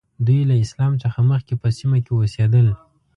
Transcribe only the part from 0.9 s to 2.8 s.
څخه مخکې په سیمه کې اوسېدل.